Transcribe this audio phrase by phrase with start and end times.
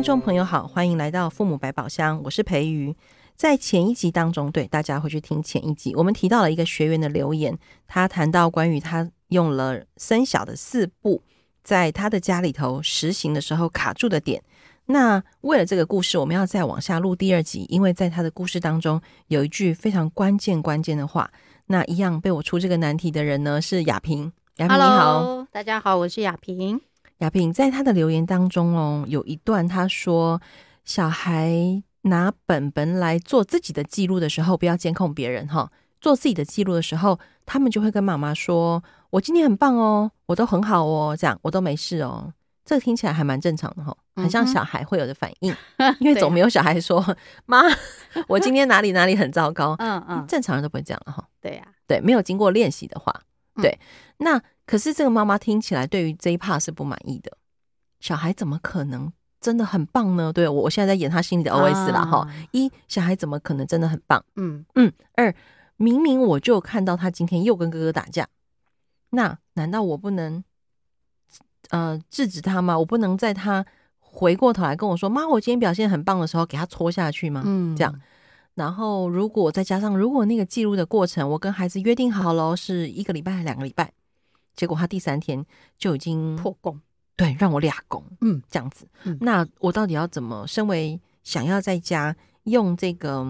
[0.00, 2.96] 位听众朋友好，欢迎来到父母百宝箱，我是培瑜。
[3.36, 11.22] 在前一集当中，对大家会去听前一集，我们提到了一个学员的留言，他谈到关于他用了森小的四步，
[11.62, 14.42] 在他的家里头实行的时候卡住的点。
[14.86, 21.30] 那为了这个故事，我们要再往下录第二集，因为在他的故事当中有一句非常关键关键的话。
[21.66, 24.32] 那一样被我出这个难题的人呢，是雅萍。
[24.56, 26.80] 雅萍你好，Hello, 大家好，我是雅萍。
[27.20, 30.42] 雅萍在他的留言当中哦，有一段他说
[30.84, 31.82] 小孩。
[32.04, 35.70] 拿本本来做自己的记录的时候，不要监控别人哈。
[36.00, 42.32] 做自己的记录的时候，他们就会跟妈妈说：“我今天很棒哦，我都很好哦，这样我都没事哦。”
[42.64, 45.54] 这个听起来还蛮正常的哈，很像小孩会有的反应。
[45.76, 47.04] 嗯、因为总没有小孩说
[47.44, 47.64] ：“妈，
[48.28, 51.22] 我今天哪里哪里很糟糕。”嗯嗯，正常人都不会这样的哈。
[51.38, 53.14] 对呀，对，没有经过练习的话，
[53.60, 53.78] 对。
[54.16, 54.40] 那
[54.70, 57.36] 可是这个妈妈听起来对于这一 part 是不满意的。
[57.98, 59.12] 小孩怎么可能？
[59.40, 62.28] 真的很棒呢，对，我我现在在演他心里的 OS 啦哈、啊。
[62.52, 64.24] 一小孩怎么可能真的很棒？
[64.36, 64.92] 嗯嗯。
[65.16, 65.34] 二
[65.76, 68.28] 明明我就看到他今天又跟哥哥打架，
[69.10, 70.44] 那难道我不能
[71.70, 72.78] 呃制止他吗？
[72.78, 73.66] 我不能在他
[73.98, 77.42] 回过头来跟我说“妈，我今天表现很棒”的时候给他戳下去吗？
[77.44, 77.92] 嗯，这样。
[78.54, 83.90] 然后如果再加上如果那个记录的过程，我跟孩子约定好了是一个礼拜还是两个礼拜，
[84.54, 85.44] 结果他第三天
[85.78, 86.80] 就已经破功。
[87.16, 90.46] 对，让我俩功，嗯，这样子，嗯，那我到底要怎么？
[90.46, 93.26] 身为想要在家用这个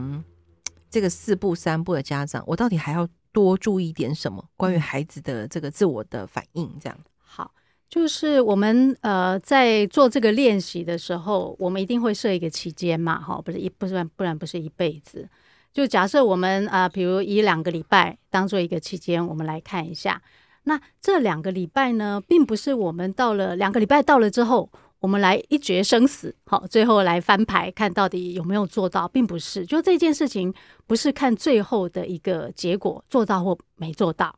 [0.89, 4.45] 这个四步三步的家长，我到底还要多注意点什么？
[4.57, 6.97] 关于孩子的这个自我的反应，这样。
[7.19, 7.53] 好，
[7.89, 15.29] 就是我们呃在做这个练习的时候，我们一定会设一个期间嘛，哈，不是一不是不然不是一辈子。
[15.73, 20.23] 就假设我们啊，呃，比如以两个礼拜当做一个期间，我们来看一下。
[20.71, 24.71] 那这两个礼拜呢，并不是我们到了两个礼拜到了之后，
[25.01, 29.67] 我们来一决生死，好，最后来翻牌，看到底有没有做到，并不是。
[29.67, 30.55] 就这件事情，
[30.87, 34.33] 不是看最后的一个结果，做到或没做到，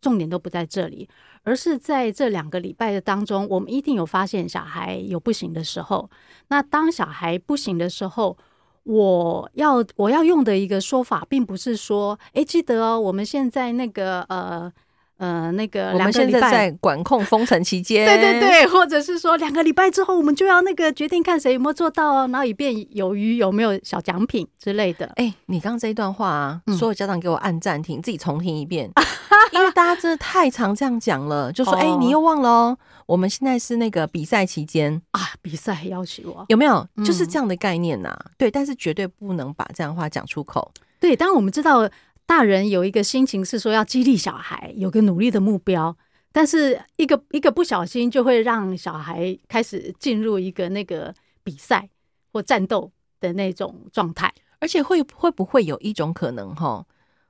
[0.00, 1.08] 重点都不在这里，
[1.44, 6.10] 而是在这两个礼拜的当中，我们一定有发现小孩有不行的时候。
[6.48, 8.36] 那当小孩不行的时候，
[8.82, 14.72] 我要我要用的一个说法，并不是说，哎，记得哦，我们现在那个呃。
[15.22, 25.06] 呃，那个两个礼拜，我们现在在管控封城期 间，对对对，或者是说两个礼拜之后，我们就要那个决定看谁有没有做到哦，然后以便有余有没有小奖品之类的。
[25.14, 28.90] 哎，你刚刚这一段话啊，嗯、所有家长给我按暂停，自己重听一遍，
[29.54, 36.84] 因为大家真的太常这样讲了，就说哎、哦，你又忘了哦，我们现在是那个比赛期间啊，比赛要求我有没有？
[37.06, 40.72] 就是这样的概念呐、啊嗯，对，但是绝对不能把这样的话讲出口。
[40.98, 41.88] 对，当然我们知道。
[42.26, 45.96] 大人有一个心情是说要激励小孩有个努力的目标，
[46.32, 51.88] 但是一个一个不小心就会让小孩开始进入一个那个比赛
[52.32, 52.90] 或战斗
[53.20, 56.84] 的那种状态，而且会会不会有一种可能哈？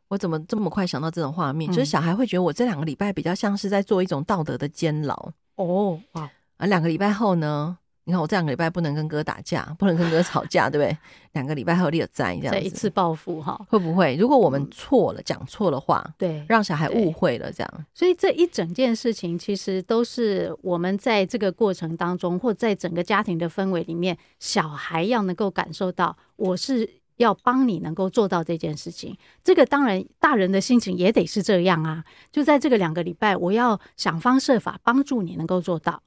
[0.08, 1.70] 我怎么这么快想到这种画面？
[1.72, 6.30] 就是小孩会觉得我这两个礼拜比较像是在做一种道德的监牢哦，哇！
[6.58, 7.78] 而两个礼拜后呢？
[8.04, 10.96] 你看，我这两个礼拜不能跟哥打架，不能跟哥吵架， 对不对？
[11.32, 14.16] 两个礼拜后你有在这样子，一次报复哈，会不会？
[14.16, 17.84] 如果我们错了，讲、嗯、错了话，对，让小孩误会了，这样。
[17.94, 26.88] 所以这一整件事情，其实都是我们在这个过程当中，或在整个家庭的氛围里面，小孩要能够感受到，我是
[27.18, 29.16] 要帮你能够做到这件事情。
[29.44, 32.04] 这个当然，大人的心情也得是这样啊。
[32.32, 36.02] 就在这个两个礼拜，我要想方设法帮助你能够做到。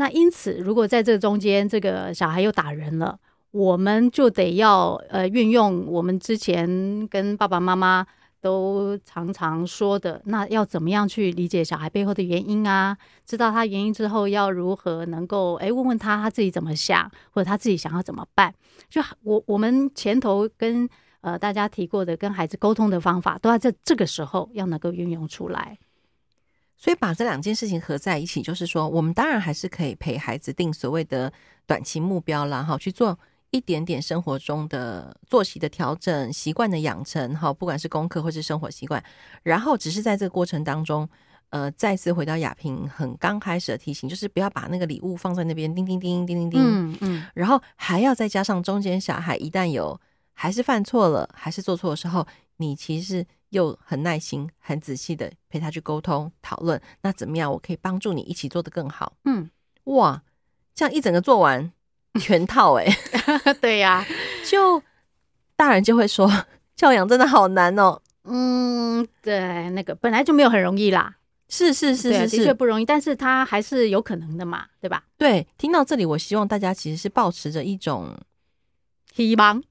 [0.00, 3.18] 那因此，如果在这中间，这个小孩又打人了，
[3.50, 8.06] 我们就得要呃运用我们之前跟爸爸妈妈
[8.40, 12.96] 都常常说的，那要怎么样去理解小孩背后的原因啊？
[13.26, 18.54] 知道他原因之后，要如何能够诶问问他他自己怎么想，或者他自己想要怎么办？
[18.88, 20.88] 就我我们前头跟
[21.22, 25.76] 呃大家提过的跟孩子沟通的方法，都要在这个时候要能够运用出来。
[26.80, 31.30] 所以把这两件事情合在一起，就是说，我们当然还是可以陪孩子定所谓的
[31.66, 33.18] 短期目标啦，哈，去做
[33.50, 39.02] 一点点生活中的作息的调整、习惯的养成，哈，不管是功课或是生活习惯，
[39.42, 41.08] 然后只是在这个过程当中，
[41.50, 50.00] 呃，再次回到亚萍很刚开始的提醒，就是不要把那个礼物放在那边，叮叮叮叮叮叮，嗯嗯，然后还要再加上中间小孩一旦有
[50.32, 52.24] 还是犯错了，还是做错的时候，
[52.58, 53.26] 你其实。
[53.50, 57.50] 又很耐心、很仔细的陪他去沟通讨论，那怎么样？
[57.50, 59.14] 我可以帮助你一起做得更好。
[59.24, 59.50] 嗯，
[59.84, 60.22] 哇，
[60.74, 61.72] 这样一整个做完
[62.20, 64.06] 全套哎、欸， 对呀、啊，
[64.48, 64.82] 就
[65.56, 66.30] 大人就会说
[66.76, 68.00] 教养真的好难哦。
[68.24, 71.14] 嗯，对，那个本来就没有很容易啦。
[71.50, 75.02] 是是是是是，的确不容易，但是他还是有可能的嘛，对吧？
[75.16, 78.14] 对，听到这里，我希望大家其实是保持着一种
[79.14, 79.62] 希望，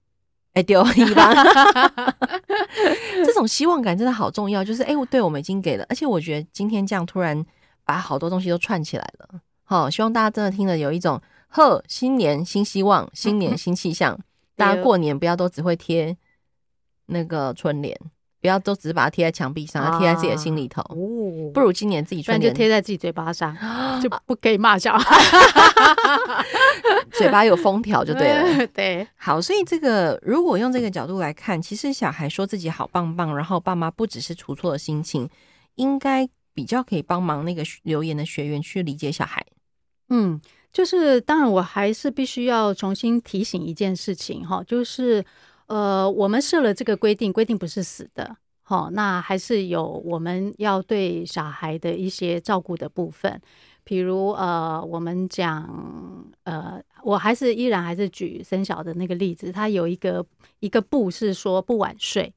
[0.53, 1.35] 哎，丢希望，
[3.25, 4.64] 这种希望感真的好重要。
[4.64, 7.46] 就是哎，对我们已经给了，而且我觉得今天这样突然
[7.84, 14.19] 把好多东西都串起来了，好，希望大家真的听了有一种呵新年新希望，新年 新气象，
[14.56, 16.18] 大家过年不要都只会贴
[17.08, 17.98] 那个春联。
[18.47, 20.81] 不要都只是把它贴在墙壁上，要贴在自己的心里头。
[20.83, 23.53] 哦，不如今年自己春联就贴在自己嘴巴上，
[24.01, 25.17] 就不可以骂小孩。
[27.11, 28.65] 嘴巴有封条就对了。
[28.73, 35.29] 对，好，所以这个如果用这个角度来看，其实小孩说自己好棒棒，然后爸妈不只是出错的心情，
[35.75, 39.45] 应该比较可以帮忙那个留言的学员去理解小孩。
[40.07, 40.39] 嗯，
[40.71, 45.25] 就是当然，我还是必须要重新提醒一件事情哈，就是。
[45.68, 53.40] 呃，我们设了这个规定，规定不是死的，好，那还是有我们要对小孩的一些照顾的部分，
[53.84, 60.25] 比如呃，我们讲呃，我还是依然还是举森小的那个例子，他有一个
[60.60, 62.34] 一个不是说不晚睡，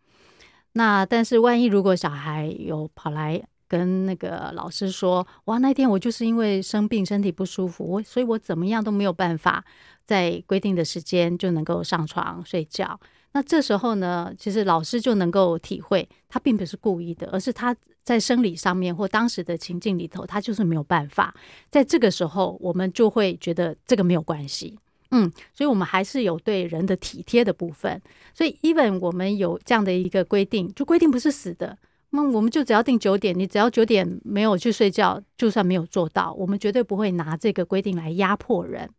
[0.73, 9.65] 那但是万一如果小孩有跑来跟那个老师说，哇，那天我就是因为生病身体不舒服，我所以我怎么样都没有办法
[10.05, 12.99] 在规定的时间就能够上床睡觉。
[13.33, 21.33] 那这时候呢，其实老师就能够体会，他并不是故意的，而是他在生理上面或当时的情境里头，他就是没有办法。
[21.71, 24.77] 在这个时候，我们就会觉得这个没有关系，
[25.13, 28.03] 嗯，所以我们还是有对人的体贴的部分。
[28.35, 31.79] 所以，even 我们有这样的一个规定，就规定不是死的，
[32.11, 38.91] 那我们就只要定九点，你只要九点没有去睡觉，就算没有做到，我们绝对不会拿这个规定来压迫人，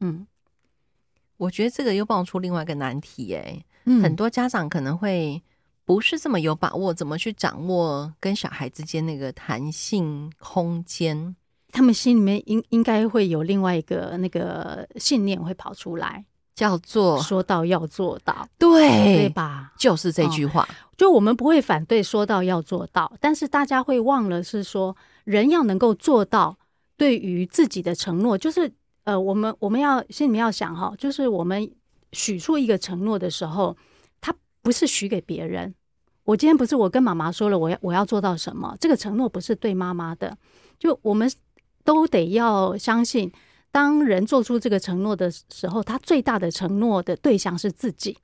[0.00, 0.26] 嗯。
[1.36, 5.42] 我觉得这个又爆出另外一个难题，哎，嗯，很多家长可能会
[5.84, 11.36] 不是这么有把握，怎么去掌握跟小孩之间那个弹性空间？
[11.72, 16.24] 他们心里面应应该会有另外一个那个信念会跑出来，
[16.54, 19.72] 叫做说到要做到，对，对吧？
[19.78, 26.56] 就是这句话，哦，就我们不会反对说到要做到，但是大家会忘了是说人要能够做到
[26.96, 28.72] 对于自己的承诺，就是。
[29.06, 31.70] 呃，我们我们要心里面要想哈，就是我们
[32.12, 33.76] 许出一个承诺的时候，
[34.20, 35.72] 他不是许给别人。
[36.24, 38.76] 我今天不是我跟妈妈说了，我要我要做到什么？
[38.80, 40.36] 这个承诺不是对妈妈的。
[40.76, 41.30] 就我们
[41.84, 43.30] 都得要相信，
[43.70, 48.18] 当人做出这个承诺的时候，他最大的承诺的对象是自己。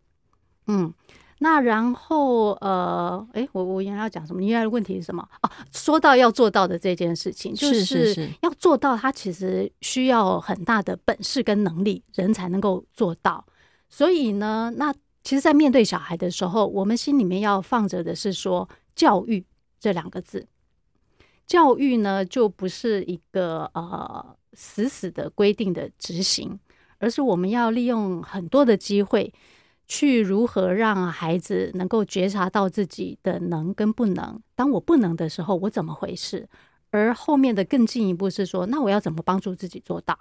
[0.67, 0.93] 嗯。
[1.43, 4.41] 那然后呃，哎，我我原来要讲什么？
[4.41, 5.29] 你原来的问题是什么？
[5.43, 13.45] 哦，说到要做到的这件事情，就是要做到，它其实需要很大的本事跟能力，人才能够做到。
[13.89, 14.95] 所以呢，那
[15.25, 19.45] 其实，在面对小孩的时候，我们心里面要放着的是说“教育”
[19.81, 20.47] 这两个字。
[21.45, 26.57] 教育呢，就不是一个呃死死的规定的执行，
[26.99, 29.35] 而是我们要利用很多的机会。
[29.95, 34.41] 去如何让孩子能够觉察到自己的能跟不能？
[34.55, 36.49] 当我不能的时候，我怎么回事？
[36.89, 40.19] 而后面的更进一步是说，那我要怎么帮助自己做到？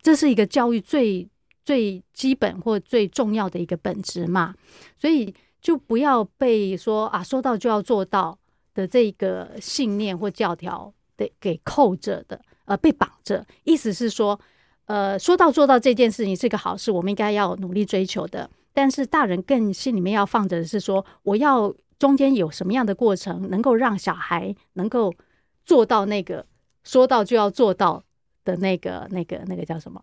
[0.00, 1.28] 这是一个教育最
[1.66, 4.54] 最基本或最重要的一个本质嘛。
[4.96, 8.38] 所以就不要被说啊，说到就要做到
[8.72, 13.46] 的这个信念或教条的给扣着的，呃，被绑着。
[13.64, 14.40] 意思是说，
[14.86, 18.48] 呃，说到做到这件事情是个好事，我们应该要努力追求的。
[18.78, 25.12] 但是大人更心里面要放着的是说，我要中间有什么样的过程，能够让小孩能够
[25.64, 26.46] 做到那个
[26.84, 28.04] 说到就要做到
[28.44, 30.00] 的那个、那个、那个叫什么？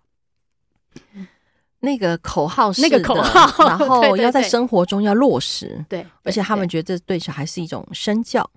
[1.80, 5.86] 那个口号是那个口号，然后 要在生活中要落实。
[5.88, 8.52] 对，对，而且他们觉得这对小孩是一种身教，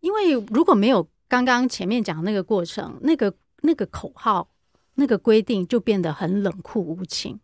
[0.00, 4.48] 因为如果没有刚刚前面讲的那个过程，那个那个口号、
[4.96, 7.38] 那个规定就变得很冷酷无情。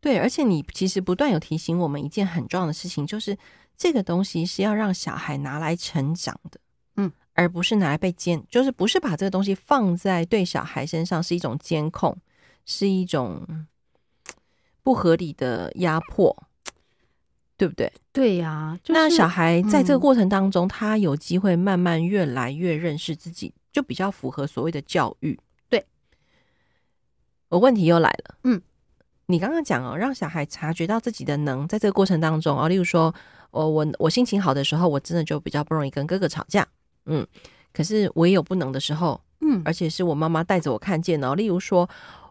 [0.00, 3.36] 对，而且你其实不断有提醒我们一件很重要的事情，就是
[3.76, 6.60] 这个东西是要让小孩拿来成长的，
[6.96, 12.16] 嗯，而不是拿来被监，就是不是把这个东西放在对小孩身上是一种监控，
[12.64, 13.66] 是一种
[14.84, 16.44] 不合理的压迫，
[17.56, 17.92] 对不对？
[18.12, 25.38] 对呀、啊，就是、那小孩在这个过程当中，嗯、他有机会慢慢越来越认识自己，就比较符合所谓的教育。
[25.68, 25.84] 对，
[27.48, 28.62] 我问题又来了，嗯。
[29.30, 33.14] 你刚刚讲哦，让小孩察觉到自己的能，在这个过程当中哦，例如说，
[33.50, 36.66] 我我我心情好的时候，我真的就比较不容易跟哥哥吵架，
[37.04, 37.26] 嗯，
[37.74, 41.86] 可是我也有不能的时候，嗯，而且是我妈妈带着我看见哦，例如说，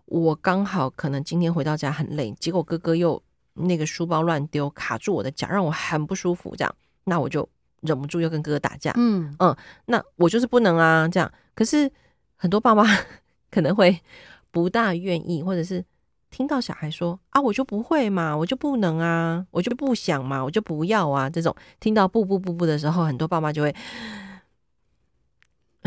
[0.06, 3.22] 我刚好可能今天回到家很累，结果哥哥又
[3.54, 7.48] 那个书包乱丢，卡住我的脚，让我很不舒服，这样，那我就
[7.82, 8.92] 忍不住又跟哥哥打架。
[8.96, 11.32] 嗯嗯，那我就是不能啊，这样。
[11.54, 11.92] 可是
[12.36, 12.84] 很多爸妈
[13.51, 14.01] 可能会
[14.50, 15.86] 不大愿意，或者是
[16.29, 21.55] 听到小孩说啊，我就不会嘛，我就不能啊，我就不想嘛，我就不要啊，这种。
[21.79, 23.75] 听到不不不不的时候，很多爸妈就会，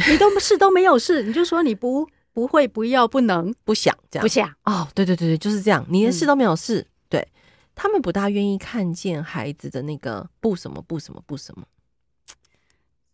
[0.09, 4.49] 你都是都没有事，你就说你不不会、不要、不能、不想这样，不想。
[4.65, 7.29] 哦，对对对对，就是这样，你连事都没有事，嗯、对。
[7.75, 11.65] 他们不大愿意看见孩子的那个不什么不什么不什么。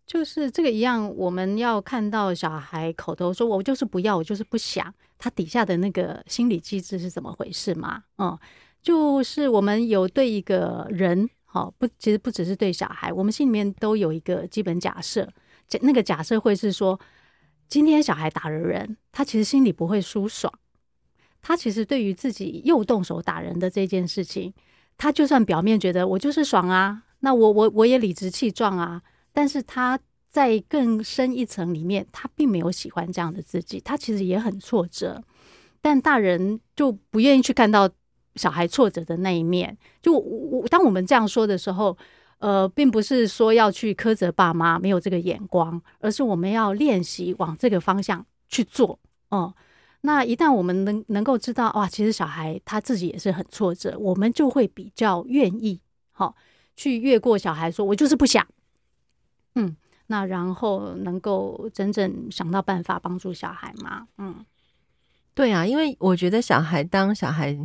[0.06, 8.04] 就是这个一样，我们要看到小孩口头说“我就是不要，我就是不想”，他底下的那个心理机制是怎么回事嘛？
[8.18, 8.38] 嗯，
[8.80, 15.28] 就是我们有对一个人，好不，其实不只是对小孩，我们心里面都有一个基本假设，
[15.80, 16.98] 那个假设会是说，
[17.68, 20.52] 今天小孩打了人，他其实心里不会舒爽，
[21.42, 24.54] 他其实对于自己又动手打人的这件事情，
[24.96, 29.02] 他就算表面觉得我就是爽啊，那我我我也理直气壮啊。
[29.36, 30.00] 但是他
[30.30, 35.22] 在更深一层里面，他并没有喜欢这样的自己，他其实也很挫折。
[35.82, 37.86] 但大人就不愿意去看到
[38.36, 39.76] 小孩挫折的那一面。
[40.00, 41.94] 就我，我当我们这样说的时候，
[42.38, 48.98] 呃，并不是说要去苛责爸妈没有这个眼光，而是我们要练习往这个方向去做。
[49.28, 49.54] 哦、嗯，
[50.00, 55.78] 那一旦我们能能够知道，哇，其实小孩他自己也是很挫折，我们就会比较愿意
[56.12, 56.34] 好、哦、
[56.74, 58.46] 去越过小孩，说我就是不想。
[59.56, 64.06] 嗯，那然后能够真正想到办法帮助小孩吗？
[64.18, 64.46] 嗯，
[65.34, 67.58] 对啊，因为我觉得小孩当小孩，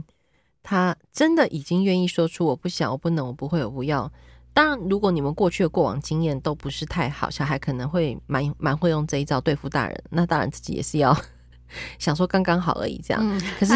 [0.64, 4.12] 他真的已经愿意说出我不想、我不能、我不会、我不要。
[4.54, 10.04] 当然，如果你们过去的过往经验都不是太好，小孩可能会蛮蛮会用这一招对付大人。
[10.10, 11.16] 那当然自己也是要
[12.00, 13.22] 想说刚刚好而已，这样。
[13.24, 13.74] 嗯、可是。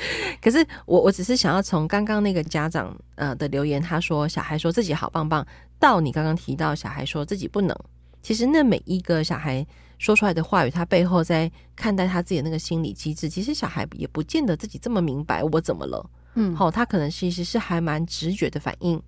[0.40, 5.46] 可是我我只是想要从刚刚那个家长呃的留言，他说小孩说自己好棒棒，
[5.78, 7.76] 到你刚刚提到小孩说自己不能，
[8.22, 9.66] 其实那每一个小孩
[9.98, 19.00] 说出来的话语，他背后在看待他自己的那个心理机制，其实小孩也不见得自己这么明白我怎么了，嗯，好，他可能其实是还蛮直觉的反应。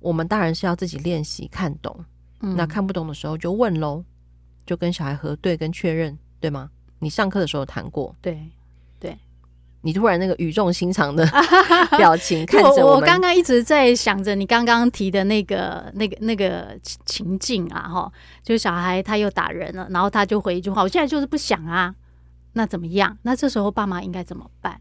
[0.00, 2.04] 我们当然是要自己练习看懂，
[2.40, 4.04] 嗯，那看不懂的时候就问喽，
[4.66, 6.68] 就跟小孩核对跟确认，对吗？
[6.98, 8.38] 你上课的时候谈过，对
[8.98, 9.16] 对。
[9.84, 11.24] 你突然那个语重心长的
[11.98, 18.12] 表情看着我，我我刚刚一直在想着你刚刚提的那个、那个、那个情境啊，哈，
[18.42, 21.94] 就是小孩他又打人了，然后他就回一句话：“我现在就是不想啊。”
[22.56, 23.18] 那怎么样？
[23.22, 24.80] 那这时候爸妈应该怎么办？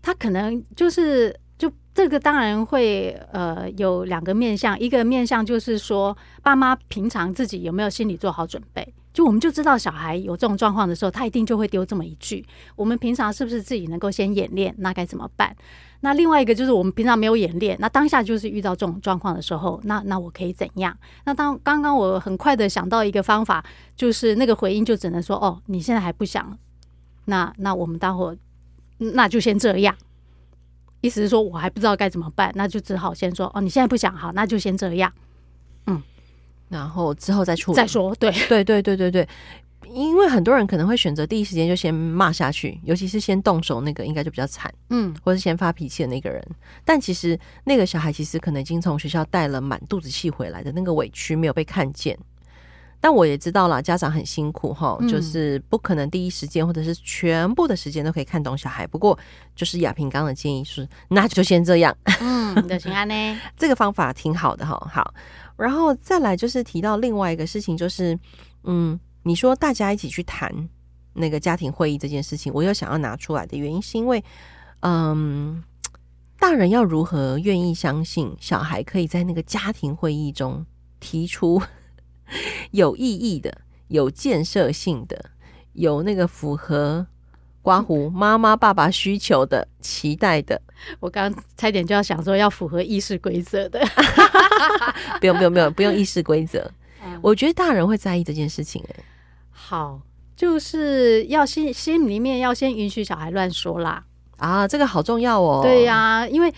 [0.00, 8.94] 他可能就是就这个当然会呃有两个面向，一个面向就是说爸妈平常自己有没有心理做好准备。
[9.12, 12.44] 就我们就知道小孩有这种状况的时候，他一定就会丢这么一句。
[12.76, 14.74] 我们平常是不是自己能够先演练？
[14.78, 15.54] 那该怎么办？
[16.02, 20.96] 那另外一个就是我们平常没有演练，那当下就是遇到这种状况的时候，那那我可以怎样？
[21.24, 23.64] 那当刚刚我很快的想到一个方法，
[23.96, 26.56] 就是那个回应就只能说：“哦，你现在还不想？
[27.26, 28.38] 那那我们待会儿
[28.98, 29.94] 那就先这样。”
[31.02, 35.12] 意思是说我还不知道该怎么办，那就只好先说：“哦，你现在不想好，那就先这样。”
[36.70, 39.28] 然后之后再处理再说，对 对对对对对，
[39.92, 46.40] 因为很多人可能会选择第一时间就先骂下去，尤其是先动手那个，应该就比较惨，嗯，或是先发脾气的那个人。
[46.84, 52.16] 但其实那个小孩其实可能已经从学校带了满肚子气回来的，那个委屈没有被看见。
[53.00, 58.86] 但我也知道啦，家长很辛苦哈，就是不可能第一时间或者是全部的时间都可以看懂小孩。
[58.86, 59.18] 不过
[59.56, 65.14] 就是亚平刚的建议是，那就先这样，嗯，就行安呢， 这个方法挺好的哈，好。
[65.56, 68.18] 然后再来就是提到另外一个事情，就是，
[68.64, 70.52] 嗯，你说大家一起去谈
[71.12, 74.22] 那个家庭会议这件事情，我又想要拿出来的原因是因为，
[74.80, 75.62] 嗯，
[76.38, 80.64] 大人要如何愿意相信小孩可以在那个家庭会议中
[80.98, 81.60] 提出
[82.70, 83.52] 有意义的、
[83.88, 85.24] 有建设性的、
[85.72, 87.06] 有那个符合
[87.62, 90.60] 刮胡妈妈爸爸需求的、期待的？
[90.98, 93.80] 我刚刚差点就要想说要符合议事规则的。
[95.20, 96.70] 不用不用不用不用议事规则，
[97.04, 98.82] 嗯、我觉得大人会在意这件事情。
[98.88, 99.04] 哎，
[99.50, 100.00] 好，
[100.36, 104.04] 就是要心心里面要先允许小孩乱说啦。
[104.36, 105.60] 啊，这个好重要哦。
[105.62, 106.52] 对呀、啊，因为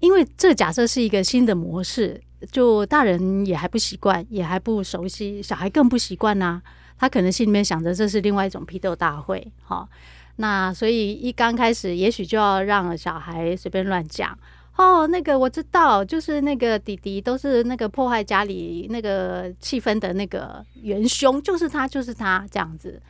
[0.00, 2.20] 因为这假设是一个新的模式，
[2.50, 6.60] 就大人也还不习惯，也还不熟悉，小孩更不习惯呐。
[6.98, 9.88] 他可能心里面想着这是另外一种批斗大会，哈。
[10.36, 14.36] 那所以一刚开始，也许就要让小孩随便乱讲。
[14.76, 23.00] 哦，那个我知道，就是那个弟弟都是那个破坏家里那个气氛的那个元凶，就是他，就是他这样子。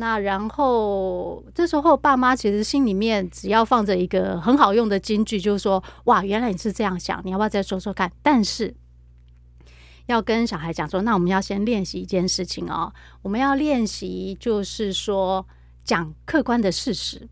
[0.00, 8.12] 那然后这时候爸妈其实心里面只要放着一个很好用的金句，就是说：哇，原来你是这样想，你要不要再说说看？
[8.22, 8.72] 但是
[10.06, 15.44] 要跟小孩讲说，那我们要先练习一件事情哦，我们要练习就是说
[15.82, 17.28] 讲客观的事实。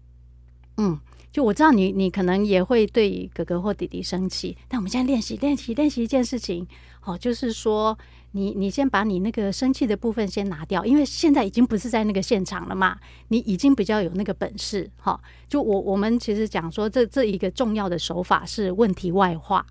[0.79, 0.99] 嗯，
[1.31, 6.67] 就我知道你你可能也会对哥哥或弟弟生气，但我们现在练习练习练习一件事情，
[7.05, 7.97] 哦，就是说。
[8.37, 15.19] 你你先把你那个生气的部分先拿掉，因为现在已经不是在那个现场了嘛，你已经比较有那个本事哈。
[15.49, 19.65] 就我我们其实讲说，这这一个重要的手法是问题外化，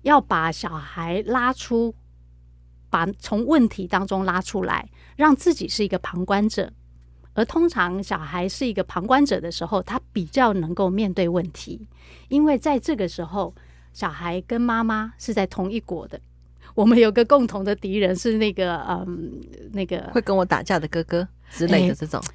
[0.00, 1.94] 要把小孩拉出，
[2.88, 6.72] 把从问题当中拉出来，让自己是一个旁观者。
[7.34, 11.86] 而通常小孩是一个旁观者的时候，他比较能够面对问题，
[12.28, 13.54] 因为在这个时候，
[13.92, 16.18] 小孩跟妈妈是在同一国的。
[16.74, 19.40] 我们有个共同的敌人是那个嗯，
[19.72, 22.34] 那个会跟我打架的哥哥之类的这种，欸、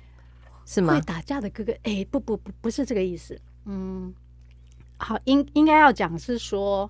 [0.65, 0.93] 是吗？
[0.93, 1.73] 会打架的哥哥？
[1.83, 3.39] 哎、欸，不不不，不是这个意思。
[3.65, 4.13] 嗯，
[4.97, 6.89] 好，应应该要讲是说，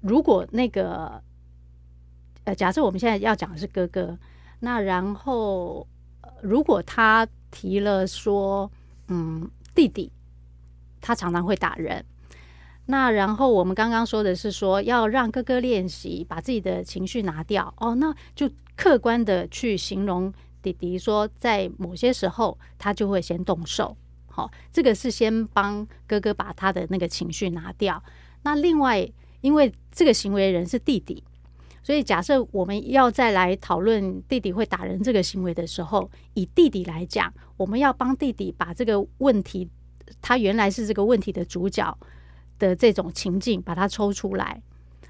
[0.00, 1.22] 如果那个
[2.44, 4.18] 呃，假设我们现在要讲的是哥哥，
[4.60, 5.86] 那然后
[6.40, 8.70] 如果他提了说，
[9.08, 10.10] 嗯，弟弟
[11.00, 12.04] 他常常会打人。
[12.86, 28.02] 那然后我们刚刚说的是说要让哥哥练习把自己的情绪拿掉哦，那就客观的去形容弟弟说，在某些时候他就会先动手，好，这个是先帮哥哥把他的那个情绪拿掉。
[28.42, 29.08] 那另外，
[29.40, 31.22] 因为这个行为人是弟弟，
[31.82, 39.68] 所以假设我们要再来讨论弟弟会打人这个行为的时候，以弟弟来讲，我们要帮弟弟把这个问题，
[40.20, 41.96] 他原来是这个问题的主角。
[42.58, 44.62] 的这种情境，把它抽出来，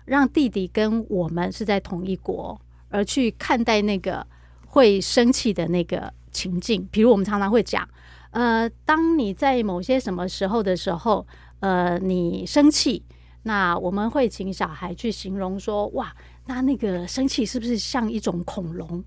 [0.04, 4.26] 让弟弟跟我们是在同一国，而去看待那个
[4.66, 6.86] 会生气的那个情境。
[6.90, 7.88] 比如我们常常会讲，
[8.30, 11.26] 呃，当你在某些什么时候的时候，
[11.60, 13.02] 呃，你生气，
[13.44, 16.14] 那我们会请小孩去形容说，哇，
[16.46, 19.02] 那那个生气是不是像一种恐龙？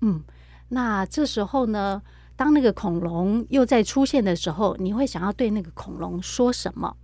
[0.00, 0.22] 嗯，
[0.68, 2.00] 那这时候呢，
[2.36, 6.94] 当那个恐龙又在出现的时候，你会想要对那个恐龙说什么？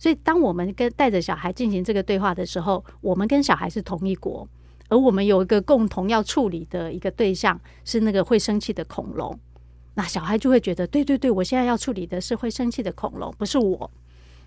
[0.00, 4.48] 所以，当我们跟带着小孩进行这个对话的时候，我们跟小孩是同一国，
[4.88, 9.38] 而我们有一个共同要处理的一个对象是那个会生气的恐龙。
[9.94, 13.90] 那小孩就会觉得，对对对，我现在要处理的是会生气的恐龙，不是我。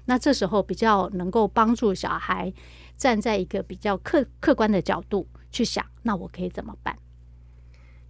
[0.05, 2.51] 那这时候比较能够帮助小孩
[2.97, 6.97] 站在一个比较客客观的角度去想，那我可以怎么办？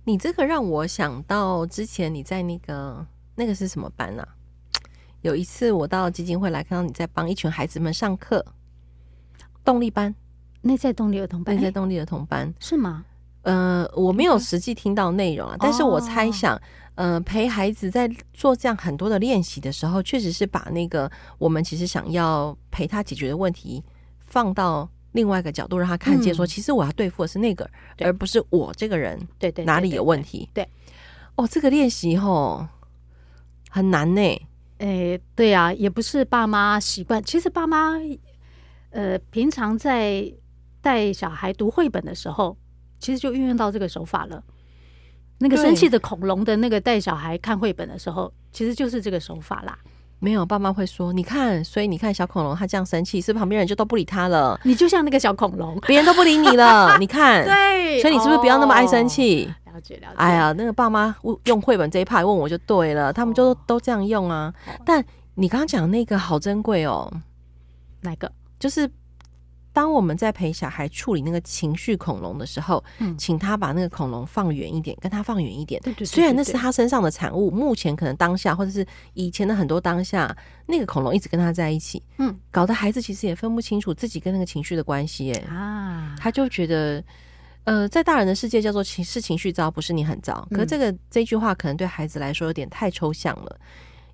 [0.06, 4.28] 你这个让我想到之前你在那个那个是什么班啊？
[5.24, 8.46] 有一次，我到基金会来看到你在帮一群孩子们上课，
[9.64, 10.14] 动力班，
[10.62, 12.54] 内在动力儿童班，内在动力儿童班。
[12.60, 13.06] 是吗？
[13.44, 16.62] 呃，我没有实际听到内容啊，但是我猜想，
[16.96, 23.82] 呃，陪孩子在做这样很多的练习的时候，确实是把那个我们其实想要陪他解决的问题
[24.20, 30.50] 放到另外一个角度，让他看见说，其实我要对付的是那个，而不是我这个人，对对，哪里有问题？
[30.54, 30.68] 对，
[31.36, 32.68] 哦，这个练习吼
[33.70, 34.22] 很难呢。
[34.22, 34.48] 哎、
[34.84, 37.24] 欸，对呀、啊，也不是爸妈习惯。
[37.24, 37.94] 其实爸妈，
[38.92, 40.32] 呃，平常在
[40.82, 42.58] 带小孩读绘本的时候，
[43.00, 44.44] 其实就运用到这个手法了。
[45.40, 49.78] 那个生气的恐龙的那个带小孩看绘本的时候，其实就是这个手法啦。
[50.20, 54.58] 没有，爸妈会说：“你看，所以你看小恐龙，他这样生气，是不是旁边人就都不理他了？
[54.64, 56.96] 你就像那个小恐龙，别人都不理你了。
[57.00, 64.54] 你看，对，所以你是不是不要那么爱生气？”哦了解了解，哎呀，那个爸妈用绘本这一派问我就对了，他们就都这样用啊。
[64.86, 65.04] 但
[65.36, 67.12] 你刚刚讲那个好珍贵哦，
[68.02, 68.32] 哪个？
[68.60, 68.90] 就是
[69.74, 75.82] 当我们在陪小孩处理那个情绪恐龙的时候，嗯，请他把那个恐龙放远一点，跟他放远一点。
[75.82, 80.34] 对对，虽然那是他身上的产物，目前可能当下或者是以前的很多当下，
[80.68, 87.04] 那个恐龙一直跟他在一起，嗯，搞得孩子其实也分不清楚自己跟那个情绪的关系，哎啊，他就觉得。
[87.66, 90.46] 呃，在大人的世界叫做情是情绪糟，不是你很糟。
[90.52, 93.60] 可是这个、嗯、这句话可能对孩子来说有点太抽象了。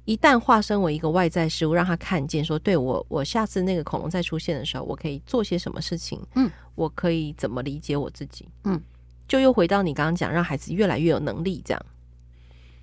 [0.05, 6.19] 一旦化身为一个外在事物，让他看见说，对我，我下次那个恐龙再出现的时候，我可以做些什么事情？
[6.35, 8.47] 嗯，我可以怎么理解我自己？
[8.63, 8.79] 嗯，
[9.27, 11.85] 就又回到你刚刚讲，让孩子越来越有能力这样。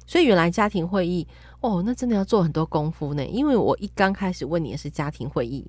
[0.06, 1.26] 所以原来家庭会议
[1.60, 3.26] 哦，那真的要做很多功夫呢。
[3.26, 5.66] 因为我一刚开始问你的是家庭会议。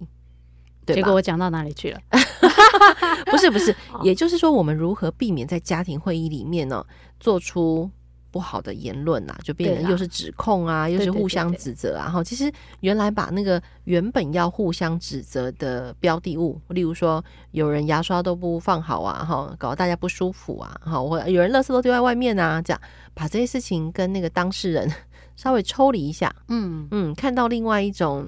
[0.96, 2.00] 结果我讲到哪里去了？
[3.26, 6.86] 不是不是， 也就是说，我们如何避免在家庭会议里面呢，
[7.20, 7.90] 做出
[8.32, 12.10] 不好的言论啊，就变成又是指控啊，又是互相指责啊。
[12.10, 22.82] 哈，其实原来把那个原本要互相指责的标的物，例如说有人牙刷都不放好啊，哈，搞得大家不舒服啊，哈，或有人垃圾都丢在外面啊，这样
[23.14, 24.90] 把这些事情跟那个当事人
[25.36, 28.28] 稍微抽离一下，嗯嗯，看到另外一种。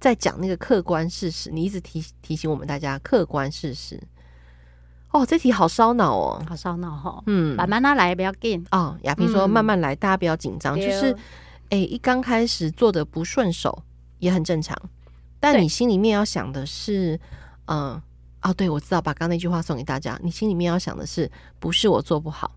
[0.00, 4.00] 在讲那个客观事实，你一直提提醒我们大家客观事实。
[5.10, 7.22] 哦，这题好烧脑哦，好烧脑哈。
[7.26, 8.64] 嗯，慢慢来，不要紧。
[8.70, 10.76] 哦，亚萍说慢慢来，大家不要紧张。
[10.76, 11.16] 就是，
[11.70, 13.82] 哎，一刚开始做的不顺手
[14.18, 14.76] 也很正常，
[15.40, 17.18] 但你心里面要想的是，
[17.64, 18.00] 嗯，
[18.42, 22.54] 哦，对，我知道，把刚刚那句话送给大家，你心里面要想的是，不是我做不好，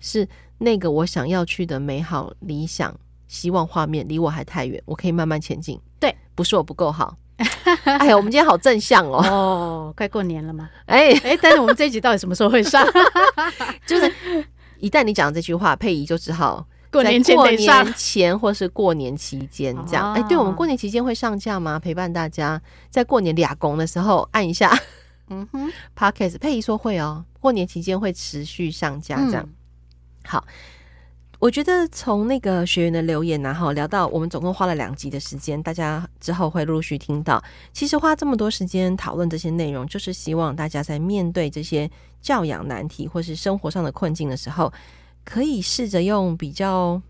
[0.00, 0.28] 是
[0.58, 2.94] 那个我想要去的美好理想。
[3.30, 5.80] 希望画面离我还太远，我可以慢慢前进。
[6.00, 7.16] 对，不是我不够好。
[7.84, 9.22] 哎呀，我们今天好正向哦！
[9.30, 10.68] 哦，快过年了嘛？
[10.86, 12.84] 哎哎，但是我们这一集到底什么时候会上？
[13.86, 14.12] 就是
[14.80, 20.12] 一旦你讲这句话，佩仪就只好过年前年前或是过年期间这样。
[20.12, 21.78] 哎、哦，对，我们过年期间会上架吗？
[21.78, 24.76] 陪伴大家在过年俩工的时候按一下。
[25.28, 29.44] 嗯哼，Podcast 佩仪说会哦，过年期间会持续上架这样。
[29.44, 29.54] 嗯、
[30.24, 30.44] 好。
[31.40, 37.42] 我觉得从那个学员的留言，然后聊到我们总共花了两集的时间，大家之后会陆续听到。
[37.72, 44.70] 其实花这么多时间讨论这些内容，就是希望大家在面对这些教养难题或是生活上的困境的时候，
[45.24, 47.00] 可以试着用比较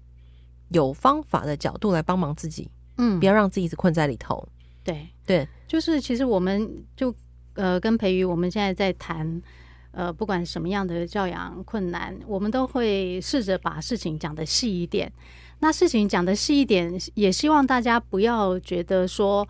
[0.69, 4.47] 有方法的角度来帮忙自己，嗯，不要让自己一直困在里头。
[4.85, 7.13] 对对，就是其实我们就
[7.55, 9.43] 呃跟培瑜，我们现在在谈。
[9.93, 15.13] 呃，不管什么样的教养困难，我们都会试着把事情讲得细一点。
[15.59, 19.47] 那事情讲得细一点，也希望大家不要觉得说，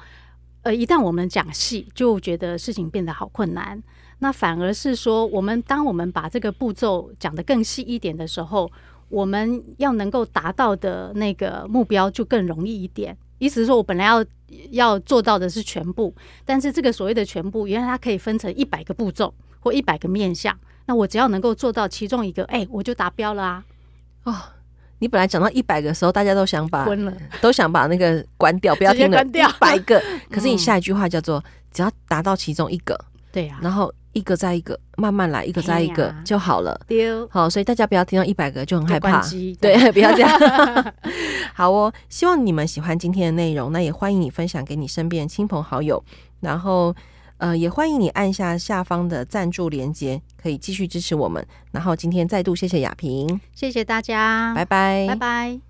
[0.63, 3.81] 呃，一旦我们讲细，就觉得事情变得好困难。
[4.19, 8.71] 那反而是说，我们当我们把这个步骤讲得更细一点的时候，
[9.09, 13.17] 我们要能够达到的那个目标就更容易一点。
[13.41, 14.25] 意思是说，我本来要
[14.71, 19.35] 要做到的是全部，但是这个所谓的全部，原来它可以分成一百个步骤。
[19.63, 23.63] 或一百个面向，那我只要能够做到其中一个，哎、欸，我就达标了啊！
[24.23, 24.35] 哦，
[25.01, 30.03] 你本来讲到一百个的时候，大家都想把昏了，都想把那个关掉， 不要听了，关掉一百个。
[30.33, 32.99] 可是你下一句话叫做，只要达到其中一个，
[33.31, 36.81] 对呀，然后一个再一个，慢慢来，一个再一个就好了。
[36.87, 39.23] 丢好，所以大家不要听到一百个就很害怕，
[39.61, 40.95] 对，不要这样。
[41.55, 46.03] 好哦，希望你们喜欢今天的内容，那也欢迎你分享给你身边的亲朋好友，
[46.41, 46.95] 然后。
[47.41, 51.43] 呃，也欢迎你按下下方的赞助连接，可以继续支持我们。
[51.71, 55.70] 然后今天再度谢谢亚萍，谢谢大家，拜拜，拜拜。